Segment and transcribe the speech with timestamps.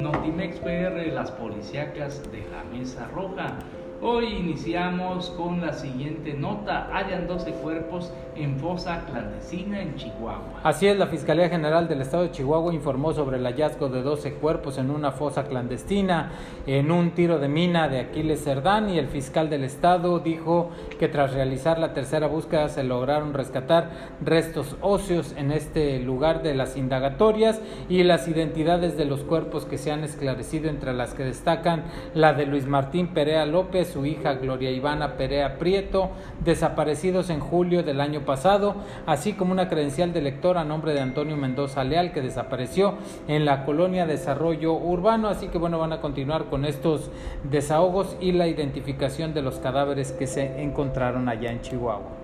[0.00, 3.58] Notimex PR, las policíacas de la Mesa Roja.
[4.02, 6.88] Hoy iniciamos con la siguiente nota.
[6.96, 10.60] Hayan 12 cuerpos en fosa clandestina en Chihuahua.
[10.62, 14.34] Así es, la Fiscalía General del Estado de Chihuahua informó sobre el hallazgo de 12
[14.34, 16.32] cuerpos en una fosa clandestina
[16.66, 21.08] en un tiro de mina de Aquiles Cerdán y el fiscal del Estado dijo que
[21.08, 23.90] tras realizar la tercera búsqueda se lograron rescatar
[24.24, 27.60] restos óseos en este lugar de las indagatorias
[27.90, 32.32] y las identidades de los cuerpos que se han esclarecido entre las que destacan la
[32.32, 36.10] de Luis Martín Perea López, su hija Gloria Ivana Perea Prieto,
[36.44, 38.76] desaparecidos en julio del año pasado,
[39.06, 42.94] así como una credencial de lector a nombre de Antonio Mendoza Leal que desapareció
[43.28, 47.10] en la colonia Desarrollo Urbano, así que bueno, van a continuar con estos
[47.42, 52.20] desahogos y la identificación de los cadáveres que se encontraron allá en Chihuahua.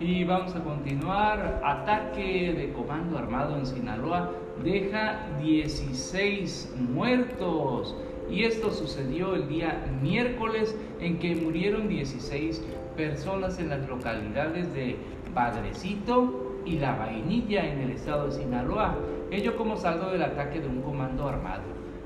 [0.00, 1.60] Y vamos a continuar.
[1.64, 4.32] Ataque de comando armado en Sinaloa
[4.62, 7.96] deja 16 muertos.
[8.30, 12.62] Y esto sucedió el día miércoles en que murieron 16
[12.96, 14.96] personas en las localidades de
[15.34, 18.96] Padrecito y La Vainilla en el estado de Sinaloa,
[19.30, 21.62] ello como saldo del ataque de un comando armado.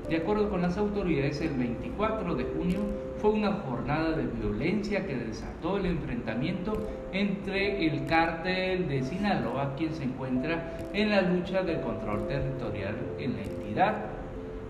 [0.09, 2.79] De acuerdo con las autoridades, el 24 de junio
[3.21, 6.73] fue una jornada de violencia que desató el enfrentamiento
[7.11, 13.33] entre el cártel de Sinaloa, quien se encuentra en la lucha del control territorial en
[13.35, 14.05] la entidad,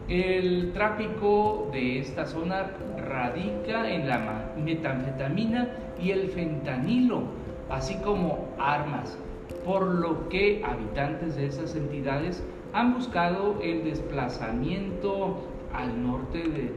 [0.09, 5.69] el tráfico de esta zona radica en la metanfetamina
[6.01, 7.21] y el fentanilo,
[7.69, 9.19] así como armas,
[9.63, 12.43] por lo que habitantes de esas entidades
[12.73, 15.41] han buscado el desplazamiento
[15.73, 16.73] al norte de,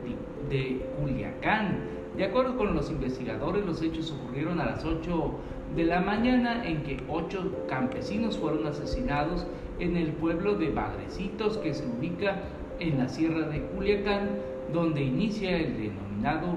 [0.51, 1.79] de Culiacán.
[2.17, 5.33] De acuerdo con los investigadores, los hechos ocurrieron a las 8
[5.75, 9.47] de la mañana en que ocho campesinos fueron asesinados
[9.79, 12.43] en el pueblo de Padrecitos que se ubica
[12.83, 14.31] en la sierra de Culiacán,
[14.73, 16.57] donde inicia el denominado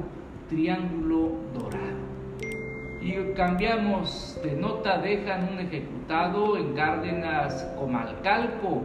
[0.49, 2.05] Triángulo Dorado.
[3.01, 8.81] Y cambiamos de nota, dejan un ejecutado en Cárdenas Comalcalco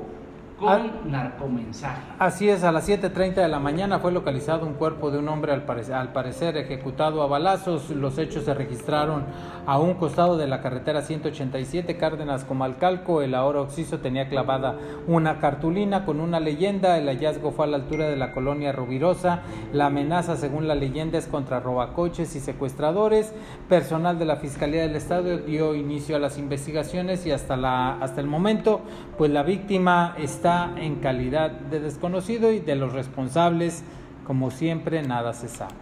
[0.60, 0.90] con Ah.
[1.06, 2.02] narcomensaje.
[2.18, 5.52] Así es, a las 7.30 de la mañana fue localizado un cuerpo de un hombre
[5.52, 7.88] al parecer, al parecer ejecutado a balazos.
[7.90, 9.24] Los hechos se registraron
[9.66, 13.22] a un costado de la carretera 187 Cárdenas Comalcalco.
[13.22, 14.76] El ahora occiso tenía clavada
[15.06, 16.98] una cartulina con una leyenda.
[16.98, 19.40] El hallazgo fue a la altura de la colonia Rubirosa.
[19.72, 23.32] La amenaza, según la leyenda, es contra robacoches y secuestradores.
[23.68, 28.20] Personal de la Fiscalía del Estado dio inicio a las investigaciones y hasta, la, hasta
[28.20, 28.80] el momento,
[29.16, 33.84] pues la víctima está en calidad de desconocido y de los responsables,
[34.26, 35.74] como siempre, nada se sabe.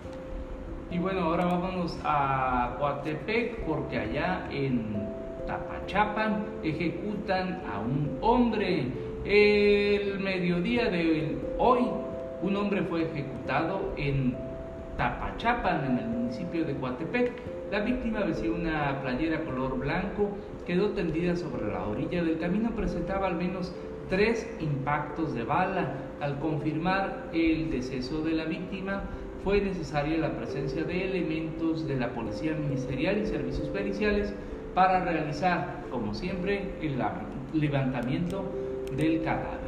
[0.91, 5.09] Y bueno, ahora vámonos a Coatepec porque allá en
[5.47, 8.93] Tapachapan ejecutan a un hombre.
[9.25, 11.87] El mediodía de hoy,
[12.43, 14.37] un hombre fue ejecutado en
[14.97, 17.33] Tapachapan, en el municipio de Coatepec.
[17.71, 20.31] La víctima vestía una playera color blanco,
[20.67, 23.75] quedó tendida sobre la orilla del camino, presentaba al menos
[24.09, 25.95] tres impactos de bala.
[26.21, 29.05] Al confirmar el deceso de la víctima,
[29.45, 34.35] fue necesaria la presencia de elementos de la Policía Ministerial y Servicios Periciales
[34.75, 37.01] para realizar, como siempre, el
[37.53, 38.53] levantamiento
[38.97, 39.59] del cadáver.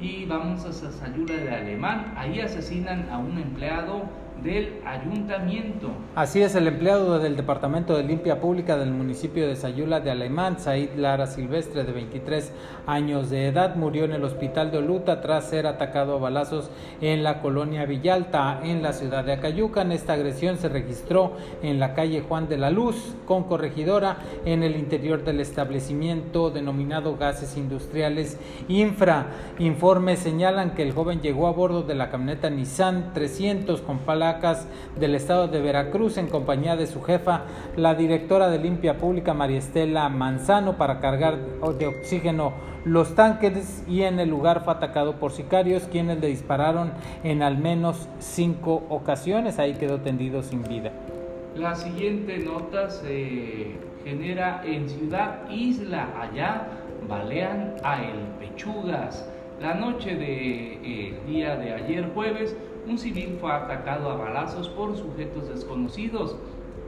[0.00, 4.04] Y vamos a Sayula de Alemán, ahí asesinan a un empleado
[4.42, 5.90] del ayuntamiento.
[6.14, 10.58] Así es, el empleado del Departamento de Limpia Pública del municipio de Sayula de Alemán,
[10.58, 12.52] Said Lara Silvestre, de 23
[12.86, 16.70] años de edad, murió en el hospital de Oluta tras ser atacado a balazos
[17.00, 19.92] en la colonia Villalta, en la ciudad de Acayucan.
[19.92, 24.16] Esta agresión se registró en la calle Juan de la Luz, con corregidora,
[24.46, 29.26] en el interior del establecimiento denominado Gases Industriales Infra.
[29.58, 34.56] Informes señalan que el joven llegó a bordo de la camioneta Nissan 300 con pala
[34.98, 37.44] del estado de Veracruz en compañía de su jefa,
[37.76, 41.38] la directora de Limpia Pública María Estela Manzano, para cargar
[41.78, 42.52] de oxígeno
[42.84, 46.92] los tanques y en el lugar fue atacado por sicarios quienes le dispararon
[47.24, 49.58] en al menos cinco ocasiones.
[49.58, 50.90] Ahí quedó tendido sin vida.
[51.56, 53.72] La siguiente nota se
[54.04, 56.68] genera en Ciudad Isla, allá
[57.08, 59.26] balean a El Pechugas.
[59.60, 62.56] La noche del de, día de ayer jueves,
[62.86, 66.36] un civil fue atacado a balazos por sujetos desconocidos.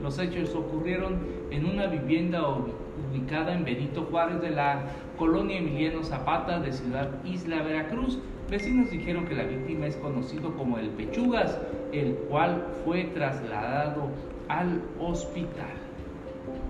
[0.01, 1.19] Los hechos ocurrieron
[1.51, 4.81] en una vivienda ubicada en Benito Juárez de la
[5.17, 8.19] colonia Emiliano Zapata de Ciudad Isla, Veracruz.
[8.49, 11.57] Vecinos dijeron que la víctima es conocido como el Pechugas,
[11.91, 14.09] el cual fue trasladado
[14.49, 15.83] al hospital.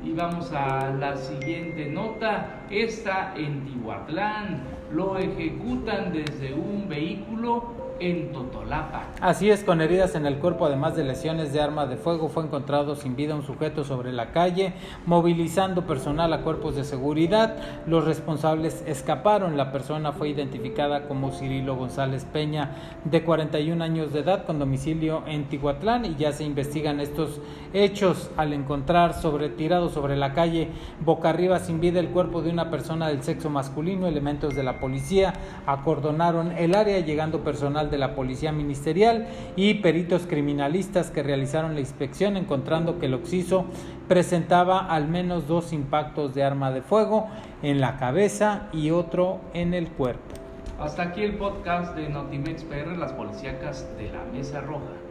[0.04, 2.66] Y vamos a la siguiente nota.
[2.70, 4.62] está en Tihuatlán.
[4.92, 9.08] Lo ejecutan desde un vehículo en Totolapa.
[9.22, 12.44] Así es, con heridas en el cuerpo, además de lesiones de arma de fuego, fue
[12.44, 14.74] encontrado sin vida un sujeto sobre la calle,
[15.06, 17.56] movilizando personal a cuerpos de seguridad.
[17.88, 19.58] Los responsables escaparon.
[19.58, 22.72] La persona fue identificada como Cirilo González Peña,
[23.06, 27.40] de 41 años de edad, con domicilio en Tihuatlán, y ya se investigan estos
[27.74, 30.70] hechos al encontrar sobre tirado sobre la calle
[31.04, 34.08] boca arriba sin vida el cuerpo de una persona del sexo masculino.
[34.08, 35.34] Elementos de la policía
[35.66, 41.80] acordonaron el área, llegando personal de la Policía Ministerial y peritos criminalistas que realizaron la
[41.80, 43.66] inspección encontrando que el occiso
[44.08, 47.28] presentaba al menos dos impactos de arma de fuego
[47.62, 50.34] en la cabeza y otro en el cuerpo.
[50.80, 55.03] Hasta aquí el podcast de Notimex PR, las policíacas de la Mesa Roja.